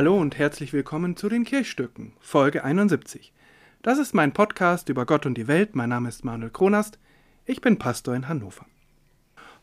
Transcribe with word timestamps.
Hallo 0.00 0.18
und 0.18 0.38
herzlich 0.38 0.72
willkommen 0.72 1.14
zu 1.14 1.28
den 1.28 1.44
Kirchstücken, 1.44 2.14
Folge 2.20 2.64
71. 2.64 3.34
Das 3.82 3.98
ist 3.98 4.14
mein 4.14 4.32
Podcast 4.32 4.88
über 4.88 5.04
Gott 5.04 5.26
und 5.26 5.34
die 5.34 5.46
Welt. 5.46 5.76
Mein 5.76 5.90
Name 5.90 6.08
ist 6.08 6.24
Manuel 6.24 6.50
Kronast. 6.50 6.98
Ich 7.44 7.60
bin 7.60 7.78
Pastor 7.78 8.14
in 8.14 8.26
Hannover. 8.26 8.64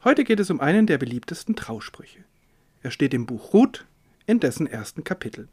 Heute 0.04 0.24
geht 0.24 0.40
es 0.40 0.52
um 0.52 0.62
einen 0.62 0.86
der 0.86 1.00
beliebtesten 1.00 1.56
Trausprüche. 1.56 2.24
Er 2.84 2.92
steht 2.92 3.16
im 3.16 3.26
Buch 3.26 3.52
Ruth 3.52 3.88
in 4.28 4.40
dessen 4.40 4.68
ersten 4.68 5.04
Kapitel. 5.04 5.48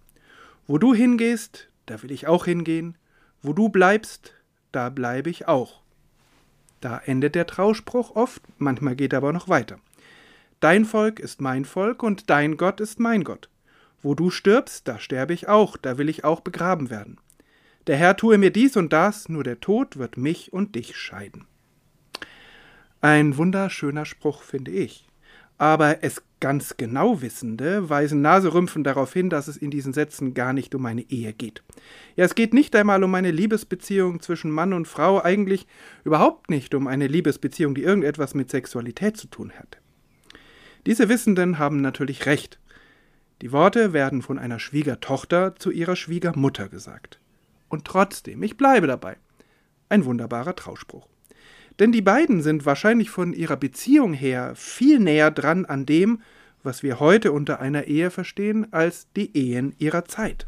Wo 0.67 0.77
du 0.77 0.93
hingehst, 0.93 1.71
da 1.87 2.03
will 2.03 2.13
ich 2.13 2.27
auch 2.27 2.45
hingehen. 2.45 2.99
Wo 3.41 3.55
du 3.55 3.71
bleibst, 3.71 4.35
da 4.71 4.91
bleibe 4.91 5.31
ich 5.31 5.49
auch. 5.49 5.81
Da 6.83 6.99
endet 6.99 7.37
der 7.37 7.47
Trauspruch 7.47 8.17
oft, 8.17 8.43
manchmal 8.59 8.97
geht 8.97 9.15
er 9.15 9.21
aber 9.21 9.33
noch 9.33 9.49
weiter. 9.49 9.79
Dein 10.61 10.85
Volk 10.85 11.21
ist 11.21 11.41
mein 11.41 11.65
Volk 11.65 12.03
und 12.03 12.29
dein 12.29 12.59
Gott 12.59 12.81
ist 12.83 13.01
mein 13.01 13.25
Gott. 13.25 13.49
Wo 14.05 14.15
du 14.15 14.29
stirbst, 14.31 14.87
da 14.87 14.99
sterbe 14.99 15.33
ich 15.33 15.49
auch, 15.49 15.79
da 15.79 15.97
will 15.97 16.11
ich 16.11 16.25
auch 16.25 16.41
begraben 16.41 16.91
werden. 16.91 17.17
Der 17.87 17.97
Herr 17.97 18.19
tue 18.19 18.37
mir 18.37 18.51
dies 18.51 18.77
und 18.77 18.93
das, 18.93 19.31
nur 19.31 19.45
der 19.45 19.61
Tod 19.61 19.97
wird 19.97 20.19
mich 20.19 20.53
und 20.53 20.75
dich 20.75 20.95
scheiden. 20.95 21.47
Ein 23.01 23.39
wunderschöner 23.39 24.05
Spruch, 24.05 24.43
finde 24.43 24.73
ich. 24.73 25.09
Aber 25.57 26.05
es 26.05 26.23
ganz 26.39 26.77
genau 26.77 27.23
Wissende 27.23 27.89
weisen 27.89 28.21
Naserümpfen 28.21 28.85
darauf 28.85 29.15
hin, 29.15 29.31
dass 29.31 29.49
es 29.49 29.57
in 29.57 29.71
diesen 29.71 29.95
Sätzen 29.95 30.35
gar 30.35 30.53
nicht 30.53 30.75
um 30.75 30.85
eine 30.85 31.11
Ehe 31.11 31.33
geht. 31.33 31.63
Ja, 32.15 32.27
es 32.27 32.35
geht 32.35 32.53
nicht 32.53 32.77
einmal 32.77 33.05
um 33.05 33.15
eine 33.15 33.31
Liebesbeziehung 33.31 34.21
zwischen 34.21 34.51
Mann 34.51 34.75
und 34.75 34.87
Frau, 34.87 35.23
eigentlich 35.23 35.67
überhaupt 36.05 36.51
nicht 36.51 36.75
um 36.75 36.89
eine 36.89 37.07
Liebesbeziehung, 37.07 37.75
die 37.75 37.85
irgendetwas 37.85 38.35
mit 38.35 38.51
Sexualität 38.51 39.17
zu 39.17 39.29
tun 39.29 39.49
hätte. 39.49 39.79
Diese 40.85 41.09
Wissenden 41.09 41.59
haben 41.59 41.81
natürlich 41.81 42.27
recht. 42.27 42.59
Die 43.43 43.53
Worte 43.53 43.93
werden 43.93 44.23
von 44.23 44.39
einer 44.39 44.59
Schwiegertochter 44.59 45.57
zu 45.57 45.71
ihrer 45.71 45.97
Schwiegermutter 45.97 46.69
gesagt. 46.69 47.19
Und 47.69 47.85
trotzdem, 47.85 48.43
ich 48.43 48.57
bleibe 48.57 48.87
dabei. 48.87 49.17
Ein 49.89 50.05
wunderbarer 50.05 50.55
Trauspruch. 50.55 51.09
Denn 51.79 51.91
die 51.91 52.03
beiden 52.03 52.43
sind 52.43 52.67
wahrscheinlich 52.67 53.11
von 53.11 53.33
ihrer 53.33 53.57
Beziehung 53.57 54.13
her 54.13 54.53
viel 54.55 55.01
näher 55.01 55.31
dran 55.31 55.65
an 55.65 55.87
dem, 55.87 56.21
was 56.63 56.83
wir 56.83 57.01
heute 57.01 57.33
unter 57.33 57.61
einer 57.61 57.85
Ehe 57.85 58.11
verstehen, 58.11 58.73
als 58.73 59.09
die 59.17 59.37
Ehen 59.37 59.75
ihrer 59.79 60.05
Zeit. 60.05 60.47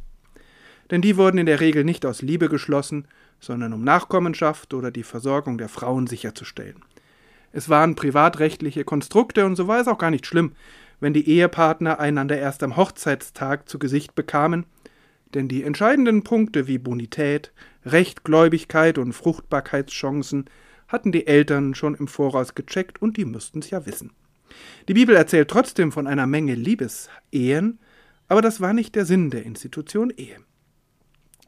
Denn 0.90 1.02
die 1.02 1.16
wurden 1.16 1.38
in 1.38 1.46
der 1.46 1.60
Regel 1.60 1.84
nicht 1.84 2.06
aus 2.06 2.22
Liebe 2.22 2.48
geschlossen, 2.48 3.08
sondern 3.40 3.72
um 3.72 3.82
Nachkommenschaft 3.82 4.72
oder 4.72 4.90
die 4.90 5.02
Versorgung 5.02 5.58
der 5.58 5.68
Frauen 5.68 6.06
sicherzustellen. 6.06 6.82
Es 7.52 7.68
waren 7.68 7.96
privatrechtliche 7.96 8.84
Konstrukte 8.84 9.44
und 9.46 9.56
so 9.56 9.66
war 9.66 9.80
es 9.80 9.88
auch 9.88 9.98
gar 9.98 10.10
nicht 10.10 10.26
schlimm, 10.26 10.52
wenn 11.00 11.12
die 11.12 11.28
Ehepartner 11.28 12.00
einander 12.00 12.38
erst 12.38 12.62
am 12.62 12.76
Hochzeitstag 12.76 13.68
zu 13.68 13.78
Gesicht 13.78 14.14
bekamen, 14.14 14.66
denn 15.34 15.48
die 15.48 15.62
entscheidenden 15.62 16.22
Punkte 16.22 16.66
wie 16.66 16.78
Bonität, 16.78 17.52
Rechtgläubigkeit 17.84 18.98
und 18.98 19.12
Fruchtbarkeitschancen 19.12 20.46
hatten 20.88 21.12
die 21.12 21.26
Eltern 21.26 21.74
schon 21.74 21.94
im 21.94 22.08
Voraus 22.08 22.54
gecheckt 22.54 23.02
und 23.02 23.16
die 23.16 23.24
müssten 23.24 23.58
es 23.58 23.70
ja 23.70 23.86
wissen. 23.86 24.12
Die 24.88 24.94
Bibel 24.94 25.16
erzählt 25.16 25.48
trotzdem 25.48 25.92
von 25.92 26.06
einer 26.06 26.26
Menge 26.26 26.54
Liebesehen, 26.54 27.78
aber 28.28 28.42
das 28.42 28.60
war 28.60 28.72
nicht 28.72 28.94
der 28.94 29.04
Sinn 29.04 29.30
der 29.30 29.44
Institution 29.44 30.10
Ehe. 30.16 30.36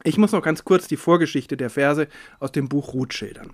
Ich 0.03 0.17
muss 0.17 0.31
noch 0.31 0.41
ganz 0.41 0.63
kurz 0.63 0.87
die 0.87 0.97
Vorgeschichte 0.97 1.57
der 1.57 1.69
Verse 1.69 2.07
aus 2.39 2.51
dem 2.51 2.69
Buch 2.69 2.93
Ruth 2.93 3.13
schildern. 3.13 3.53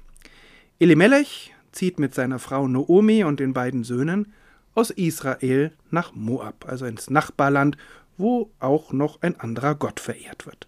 Elimelech 0.79 1.53
zieht 1.71 1.99
mit 1.99 2.13
seiner 2.13 2.39
Frau 2.39 2.67
Noomi 2.67 3.23
und 3.23 3.39
den 3.39 3.53
beiden 3.53 3.83
Söhnen 3.83 4.33
aus 4.75 4.91
Israel 4.91 5.71
nach 5.89 6.13
Moab, 6.13 6.65
also 6.67 6.85
ins 6.85 7.09
Nachbarland, 7.09 7.77
wo 8.17 8.51
auch 8.59 8.93
noch 8.93 9.21
ein 9.21 9.39
anderer 9.39 9.75
Gott 9.75 9.99
verehrt 9.99 10.45
wird. 10.45 10.67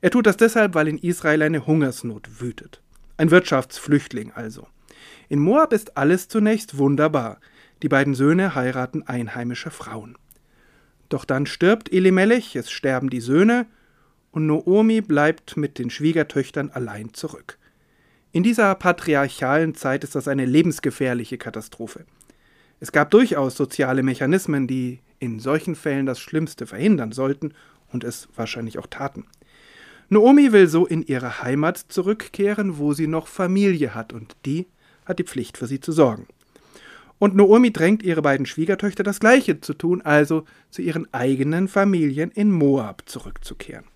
Er 0.00 0.10
tut 0.10 0.26
das 0.26 0.36
deshalb, 0.36 0.74
weil 0.74 0.88
in 0.88 0.98
Israel 0.98 1.42
eine 1.42 1.66
Hungersnot 1.66 2.40
wütet. 2.40 2.80
Ein 3.16 3.30
Wirtschaftsflüchtling 3.30 4.32
also. 4.32 4.66
In 5.28 5.38
Moab 5.38 5.72
ist 5.72 5.96
alles 5.96 6.28
zunächst 6.28 6.78
wunderbar. 6.78 7.40
Die 7.82 7.88
beiden 7.88 8.14
Söhne 8.14 8.54
heiraten 8.54 9.02
einheimische 9.02 9.70
Frauen. 9.70 10.16
Doch 11.08 11.24
dann 11.24 11.46
stirbt 11.46 11.92
Elimelech, 11.92 12.56
es 12.56 12.70
sterben 12.70 13.10
die 13.10 13.20
Söhne, 13.20 13.66
und 14.32 14.46
Noomi 14.46 15.00
bleibt 15.00 15.56
mit 15.56 15.78
den 15.78 15.90
Schwiegertöchtern 15.90 16.70
allein 16.70 17.14
zurück. 17.14 17.56
In 18.32 18.42
dieser 18.42 18.74
patriarchalen 18.74 19.76
Zeit 19.76 20.02
ist 20.02 20.16
das 20.16 20.26
eine 20.26 20.44
lebensgefährliche 20.44 21.38
Katastrophe. 21.38 22.04
Es 22.80 22.92
gab 22.92 23.10
durchaus 23.10 23.56
soziale 23.56 24.02
Mechanismen, 24.02 24.66
die 24.66 25.00
in 25.18 25.40
solchen 25.40 25.74
Fällen 25.74 26.06
das 26.06 26.20
Schlimmste 26.20 26.66
verhindern 26.66 27.12
sollten 27.12 27.54
und 27.92 28.04
es 28.04 28.28
wahrscheinlich 28.34 28.78
auch 28.78 28.86
taten. 28.86 29.26
Naomi 30.08 30.52
will 30.52 30.68
so 30.68 30.86
in 30.86 31.02
ihre 31.02 31.42
Heimat 31.42 31.78
zurückkehren, 31.78 32.78
wo 32.78 32.92
sie 32.92 33.06
noch 33.06 33.26
Familie 33.26 33.94
hat 33.94 34.12
und 34.12 34.36
die 34.44 34.66
hat 35.06 35.18
die 35.18 35.24
Pflicht 35.24 35.56
für 35.56 35.66
sie 35.66 35.80
zu 35.80 35.92
sorgen. 35.92 36.26
Und 37.18 37.36
Naomi 37.36 37.72
drängt 37.72 38.02
ihre 38.02 38.22
beiden 38.22 38.44
Schwiegertöchter 38.44 39.02
das 39.02 39.20
gleiche 39.20 39.60
zu 39.60 39.72
tun, 39.74 40.02
also 40.02 40.44
zu 40.70 40.82
ihren 40.82 41.12
eigenen 41.14 41.68
Familien 41.68 42.30
in 42.30 42.50
Moab 42.50 43.02
zurückzukehren. 43.06 43.86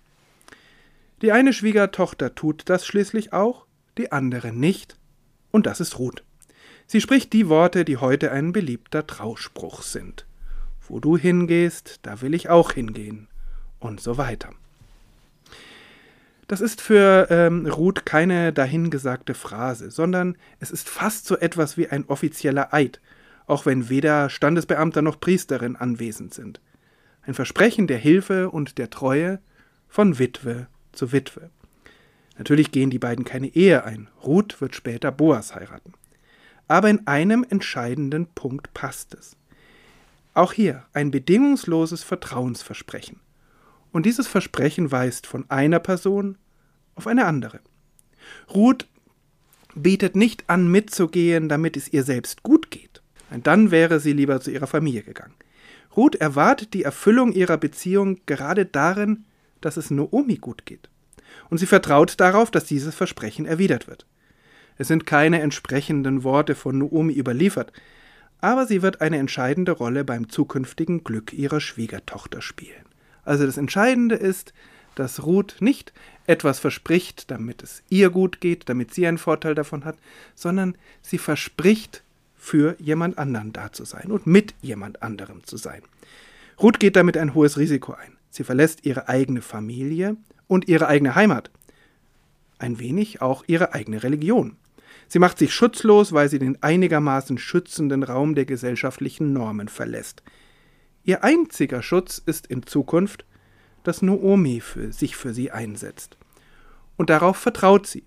Die 1.21 1.31
eine 1.31 1.53
Schwiegertochter 1.53 2.33
tut 2.33 2.63
das 2.69 2.85
schließlich 2.87 3.33
auch, 3.33 3.65
die 3.97 4.11
andere 4.11 4.53
nicht, 4.53 4.97
und 5.51 5.65
das 5.65 5.81
ist 5.81 5.99
Ruth. 5.99 6.23
Sie 6.91 7.01
spricht 7.01 7.33
die 7.33 7.49
Worte, 7.49 7.85
die 7.85 7.97
heute 7.97 8.31
ein 8.31 8.51
beliebter 8.51 9.05
Trauspruch 9.05 9.83
sind. 9.83 10.25
Wo 10.87 10.99
du 10.99 11.17
hingehst, 11.17 11.99
da 12.01 12.23
will 12.23 12.33
ich 12.33 12.49
auch 12.49 12.71
hingehen. 12.71 13.27
Und 13.77 14.01
so 14.01 14.17
weiter. 14.17 14.49
Das 16.47 16.61
ist 16.61 16.81
für 16.81 17.27
ähm, 17.29 17.67
Ruth 17.67 18.07
keine 18.07 18.51
dahingesagte 18.51 19.35
Phrase, 19.35 19.91
sondern 19.91 20.35
es 20.59 20.71
ist 20.71 20.89
fast 20.89 21.27
so 21.27 21.37
etwas 21.37 21.77
wie 21.77 21.87
ein 21.89 22.05
offizieller 22.07 22.73
Eid, 22.73 22.99
auch 23.45 23.67
wenn 23.67 23.89
weder 23.89 24.31
Standesbeamter 24.31 25.03
noch 25.03 25.19
Priesterin 25.19 25.75
anwesend 25.75 26.33
sind. 26.33 26.59
Ein 27.21 27.35
Versprechen 27.35 27.85
der 27.85 27.99
Hilfe 27.99 28.49
und 28.49 28.79
der 28.79 28.89
Treue 28.89 29.39
von 29.87 30.17
Witwe 30.17 30.65
zu 30.91 31.11
Witwe. 31.11 31.51
Natürlich 32.39 32.71
gehen 32.71 32.89
die 32.89 32.97
beiden 32.97 33.25
keine 33.25 33.49
Ehe 33.49 33.83
ein. 33.83 34.07
Ruth 34.23 34.59
wird 34.59 34.73
später 34.73 35.11
Boas 35.11 35.53
heiraten 35.53 35.93
aber 36.69 36.89
in 36.89 37.05
einem 37.07 37.45
entscheidenden 37.49 38.27
Punkt 38.27 38.73
passt 38.73 39.13
es. 39.15 39.35
Auch 40.33 40.53
hier 40.53 40.85
ein 40.93 41.11
bedingungsloses 41.11 42.03
Vertrauensversprechen. 42.03 43.19
Und 43.91 44.05
dieses 44.05 44.27
Versprechen 44.27 44.91
weist 44.91 45.27
von 45.27 45.49
einer 45.49 45.79
Person 45.79 46.37
auf 46.95 47.07
eine 47.07 47.25
andere. 47.25 47.59
Ruth 48.53 48.87
bietet 49.73 50.15
nicht 50.15 50.47
an, 50.47 50.71
mitzugehen, 50.71 51.49
damit 51.49 51.75
es 51.75 51.91
ihr 51.91 52.03
selbst 52.03 52.43
gut 52.43 52.69
geht. 52.69 53.01
Dann 53.43 53.71
wäre 53.71 53.99
sie 53.99 54.13
lieber 54.13 54.39
zu 54.39 54.51
ihrer 54.51 54.67
Familie 54.67 55.03
gegangen. 55.03 55.33
Ruth 55.97 56.15
erwartet 56.15 56.75
die 56.75 56.83
Erfüllung 56.83 57.31
ihrer 57.31 57.57
Beziehung 57.57 58.19
gerade 58.27 58.65
darin, 58.65 59.25
dass 59.59 59.75
es 59.75 59.89
Noomi 59.89 60.35
gut 60.35 60.65
geht. 60.65 60.87
Und 61.49 61.57
sie 61.57 61.65
vertraut 61.65 62.19
darauf, 62.19 62.51
dass 62.51 62.65
dieses 62.65 62.93
Versprechen 62.93 63.47
erwidert 63.47 63.87
wird. 63.87 64.05
Es 64.79 64.87
sind 64.87 65.05
keine 65.05 65.41
entsprechenden 65.41 66.23
Worte 66.23 66.55
von 66.55 66.79
Noomi 66.79 67.13
überliefert, 67.13 67.71
aber 68.41 68.65
sie 68.65 68.81
wird 68.81 69.01
eine 69.01 69.17
entscheidende 69.17 69.73
Rolle 69.73 70.03
beim 70.03 70.29
zukünftigen 70.29 71.03
Glück 71.03 71.33
ihrer 71.33 71.59
Schwiegertochter 71.59 72.41
spielen. 72.41 72.85
Also 73.23 73.45
das 73.45 73.57
Entscheidende 73.57 74.15
ist, 74.15 74.53
dass 74.95 75.23
Ruth 75.23 75.57
nicht 75.59 75.93
etwas 76.25 76.59
verspricht, 76.59 77.29
damit 77.29 77.61
es 77.61 77.83
ihr 77.89 78.09
gut 78.09 78.41
geht, 78.41 78.69
damit 78.69 78.93
sie 78.93 79.05
einen 79.05 79.17
Vorteil 79.17 79.53
davon 79.53 79.85
hat, 79.85 79.97
sondern 80.33 80.75
sie 81.01 81.17
verspricht, 81.19 82.03
für 82.39 82.75
jemand 82.79 83.17
anderen 83.17 83.51
da 83.51 83.71
zu 83.71 83.83
sein 83.83 84.11
und 84.11 84.25
mit 84.25 84.55
jemand 84.61 85.03
anderem 85.03 85.43
zu 85.43 85.57
sein. 85.57 85.81
Ruth 86.59 86.79
geht 86.79 86.95
damit 86.95 87.17
ein 87.17 87.33
hohes 87.35 87.57
Risiko 87.57 87.91
ein. 87.93 88.13
Sie 88.29 88.45
verlässt 88.45 88.85
ihre 88.85 89.09
eigene 89.09 89.41
Familie 89.41 90.15
und 90.47 90.69
ihre 90.69 90.87
eigene 90.87 91.15
Heimat. 91.15 91.51
Ein 92.57 92.79
wenig 92.79 93.21
auch 93.21 93.43
ihre 93.47 93.73
eigene 93.73 94.03
Religion. 94.03 94.55
Sie 95.09 95.19
macht 95.19 95.39
sich 95.39 95.53
schutzlos, 95.53 96.13
weil 96.13 96.29
sie 96.29 96.39
den 96.39 96.61
einigermaßen 96.61 97.39
schützenden 97.39 98.03
Raum 98.03 98.35
der 98.35 98.45
gesellschaftlichen 98.45 99.33
Normen 99.33 99.67
verlässt. 99.67 100.23
Ihr 101.03 101.23
einziger 101.23 101.81
Schutz 101.81 102.21
ist 102.23 102.47
in 102.47 102.63
Zukunft, 102.65 103.25
dass 103.83 104.03
Noomi 104.03 104.61
für 104.61 104.91
sich 104.93 105.15
für 105.15 105.33
sie 105.33 105.49
einsetzt. 105.49 106.17
Und 106.95 107.09
darauf 107.09 107.37
vertraut 107.37 107.87
sie, 107.87 108.03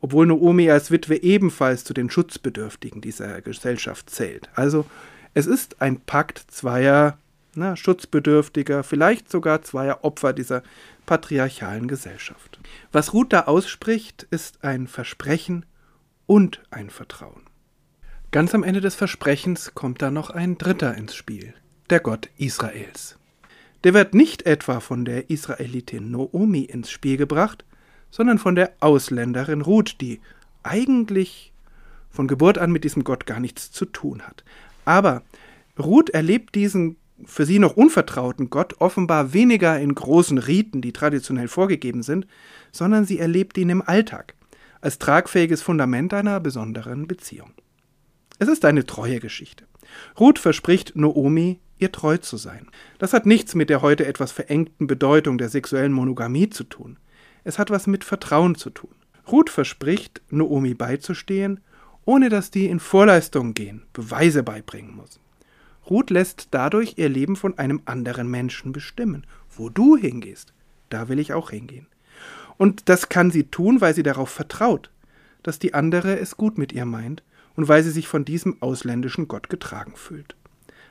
obwohl 0.00 0.26
Noomi 0.26 0.70
als 0.70 0.90
Witwe 0.90 1.22
ebenfalls 1.22 1.84
zu 1.84 1.92
den 1.92 2.08
Schutzbedürftigen 2.08 3.02
dieser 3.02 3.42
Gesellschaft 3.42 4.08
zählt. 4.08 4.48
Also 4.54 4.86
es 5.34 5.46
ist 5.46 5.82
ein 5.82 6.00
Pakt 6.00 6.46
zweier 6.48 7.18
na, 7.54 7.76
Schutzbedürftiger, 7.76 8.84
vielleicht 8.84 9.30
sogar 9.30 9.62
zweier 9.62 10.04
Opfer 10.04 10.32
dieser 10.32 10.62
patriarchalen 11.06 11.88
Gesellschaft. 11.88 12.60
Was 12.92 13.12
Ruth 13.12 13.32
da 13.32 13.42
ausspricht, 13.42 14.26
ist 14.30 14.64
ein 14.64 14.86
Versprechen 14.86 15.66
und 16.28 16.62
ein 16.70 16.90
Vertrauen. 16.90 17.42
Ganz 18.30 18.54
am 18.54 18.62
Ende 18.62 18.82
des 18.82 18.94
Versprechens 18.94 19.72
kommt 19.74 20.02
da 20.02 20.10
noch 20.12 20.28
ein 20.28 20.58
Dritter 20.58 20.94
ins 20.94 21.14
Spiel, 21.16 21.54
der 21.90 21.98
Gott 21.98 22.28
Israels. 22.36 23.18
der 23.84 23.94
wird 23.94 24.12
nicht 24.14 24.42
etwa 24.42 24.80
von 24.80 25.04
der 25.04 25.30
Israelitin 25.30 26.10
Noomi 26.10 26.62
ins 26.62 26.90
Spiel 26.90 27.16
gebracht, 27.16 27.64
sondern 28.10 28.38
von 28.38 28.54
der 28.54 28.72
Ausländerin 28.80 29.62
Ruth, 29.62 30.00
die 30.00 30.20
eigentlich 30.62 31.52
von 32.10 32.28
Geburt 32.28 32.58
an 32.58 32.72
mit 32.72 32.84
diesem 32.84 33.04
Gott 33.04 33.24
gar 33.24 33.40
nichts 33.40 33.72
zu 33.72 33.86
tun 33.86 34.22
hat. 34.22 34.44
Aber 34.84 35.22
Ruth 35.78 36.10
erlebt 36.10 36.54
diesen 36.54 36.96
für 37.24 37.46
sie 37.46 37.58
noch 37.58 37.76
unvertrauten 37.76 38.50
Gott 38.50 38.80
offenbar 38.80 39.32
weniger 39.32 39.78
in 39.80 39.94
großen 39.94 40.38
Riten, 40.38 40.80
die 40.82 40.92
traditionell 40.92 41.48
vorgegeben 41.48 42.02
sind, 42.02 42.26
sondern 42.70 43.06
sie 43.06 43.18
erlebt 43.18 43.58
ihn 43.58 43.70
im 43.70 43.82
Alltag, 43.82 44.34
als 44.80 44.98
tragfähiges 44.98 45.62
Fundament 45.62 46.14
einer 46.14 46.40
besonderen 46.40 47.06
Beziehung. 47.06 47.52
Es 48.38 48.48
ist 48.48 48.64
eine 48.64 48.86
treue 48.86 49.20
Geschichte. 49.20 49.64
Ruth 50.18 50.38
verspricht 50.38 50.94
Noomi, 50.94 51.58
ihr 51.78 51.92
treu 51.92 52.18
zu 52.18 52.36
sein. 52.36 52.68
Das 52.98 53.12
hat 53.12 53.26
nichts 53.26 53.54
mit 53.54 53.70
der 53.70 53.82
heute 53.82 54.06
etwas 54.06 54.32
verengten 54.32 54.86
Bedeutung 54.86 55.38
der 55.38 55.48
sexuellen 55.48 55.92
Monogamie 55.92 56.50
zu 56.50 56.64
tun. 56.64 56.98
Es 57.44 57.58
hat 57.58 57.70
was 57.70 57.86
mit 57.86 58.04
Vertrauen 58.04 58.54
zu 58.54 58.70
tun. 58.70 58.94
Ruth 59.30 59.50
verspricht, 59.50 60.22
Noomi 60.30 60.74
beizustehen, 60.74 61.60
ohne 62.04 62.28
dass 62.28 62.50
die 62.50 62.66
in 62.66 62.80
Vorleistung 62.80 63.54
gehen, 63.54 63.82
Beweise 63.92 64.42
beibringen 64.42 64.94
muss. 64.94 65.20
Ruth 65.90 66.10
lässt 66.10 66.48
dadurch 66.50 66.94
ihr 66.96 67.08
Leben 67.08 67.36
von 67.36 67.58
einem 67.58 67.82
anderen 67.86 68.30
Menschen 68.30 68.72
bestimmen. 68.72 69.26
Wo 69.50 69.68
du 69.68 69.96
hingehst, 69.96 70.52
da 70.90 71.08
will 71.08 71.18
ich 71.18 71.32
auch 71.32 71.50
hingehen. 71.50 71.86
Und 72.58 72.88
das 72.88 73.08
kann 73.08 73.30
sie 73.30 73.44
tun, 73.44 73.80
weil 73.80 73.94
sie 73.94 74.02
darauf 74.02 74.28
vertraut, 74.28 74.90
dass 75.42 75.58
die 75.58 75.72
andere 75.72 76.18
es 76.18 76.36
gut 76.36 76.58
mit 76.58 76.72
ihr 76.72 76.84
meint 76.84 77.22
und 77.56 77.68
weil 77.68 77.82
sie 77.82 77.90
sich 77.90 78.06
von 78.06 78.24
diesem 78.24 78.60
ausländischen 78.60 79.28
Gott 79.28 79.48
getragen 79.48 79.94
fühlt. 79.96 80.36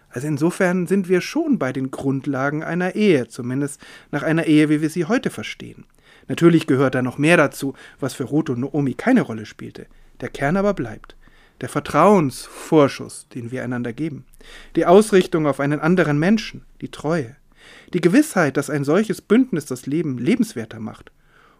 Also 0.09 0.27
insofern 0.27 0.87
sind 0.87 1.09
wir 1.09 1.21
schon 1.21 1.59
bei 1.59 1.73
den 1.73 1.91
Grundlagen 1.91 2.63
einer 2.63 2.95
Ehe, 2.95 3.27
zumindest 3.27 3.81
nach 4.11 4.23
einer 4.23 4.45
Ehe, 4.45 4.69
wie 4.69 4.81
wir 4.81 4.89
sie 4.89 5.05
heute 5.05 5.29
verstehen. 5.29 5.85
Natürlich 6.27 6.67
gehört 6.67 6.95
da 6.95 7.01
noch 7.01 7.17
mehr 7.17 7.37
dazu, 7.37 7.73
was 7.99 8.13
für 8.13 8.23
Ruth 8.23 8.49
und 8.49 8.61
Naomi 8.61 8.93
keine 8.93 9.21
Rolle 9.21 9.45
spielte. 9.45 9.87
Der 10.21 10.29
Kern 10.29 10.57
aber 10.57 10.73
bleibt. 10.73 11.15
Der 11.61 11.69
Vertrauensvorschuss, 11.69 13.27
den 13.29 13.51
wir 13.51 13.63
einander 13.63 13.91
geben. 13.91 14.25
Die 14.75 14.85
Ausrichtung 14.85 15.47
auf 15.47 15.59
einen 15.59 15.79
anderen 15.79 16.19
Menschen, 16.19 16.65
die 16.81 16.89
Treue. 16.89 17.35
Die 17.93 18.01
Gewissheit, 18.01 18.57
dass 18.57 18.69
ein 18.69 18.83
solches 18.83 19.21
Bündnis 19.21 19.65
das 19.65 19.85
Leben 19.85 20.17
lebenswerter 20.17 20.79
macht. 20.79 21.11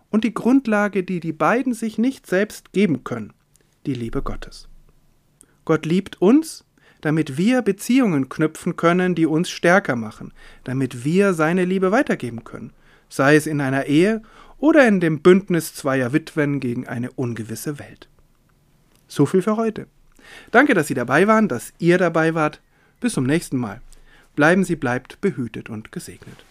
Und 0.09 0.23
die 0.23 0.33
Grundlage, 0.33 1.03
die 1.03 1.19
die 1.19 1.33
beiden 1.33 1.73
sich 1.73 1.97
nicht 1.97 2.27
selbst 2.27 2.71
geben 2.71 3.03
können, 3.03 3.33
die 3.85 3.93
Liebe 3.93 4.21
Gottes. 4.21 4.67
Gott 5.65 5.85
liebt 5.85 6.21
uns, 6.21 6.63
damit 7.01 7.37
wir 7.37 7.61
Beziehungen 7.61 8.29
knüpfen 8.29 8.75
können, 8.75 9.15
die 9.15 9.25
uns 9.25 9.49
stärker 9.49 9.95
machen, 9.95 10.33
damit 10.63 11.03
wir 11.03 11.33
seine 11.33 11.65
Liebe 11.65 11.91
weitergeben 11.91 12.43
können, 12.43 12.71
sei 13.09 13.35
es 13.35 13.47
in 13.47 13.61
einer 13.61 13.85
Ehe 13.85 14.21
oder 14.57 14.87
in 14.87 14.99
dem 14.99 15.21
Bündnis 15.21 15.73
zweier 15.73 16.13
Witwen 16.13 16.59
gegen 16.59 16.87
eine 16.87 17.11
ungewisse 17.11 17.79
Welt. 17.79 18.09
So 19.07 19.25
viel 19.25 19.41
für 19.41 19.57
heute. 19.57 19.87
Danke, 20.51 20.73
dass 20.73 20.87
Sie 20.87 20.93
dabei 20.93 21.27
waren, 21.27 21.47
dass 21.47 21.73
ihr 21.79 21.97
dabei 21.97 22.33
wart. 22.33 22.61
Bis 22.99 23.13
zum 23.13 23.25
nächsten 23.25 23.57
Mal. 23.57 23.81
Bleiben 24.35 24.63
Sie 24.63 24.75
bleibt 24.75 25.21
behütet 25.21 25.69
und 25.69 25.91
gesegnet. 25.91 26.43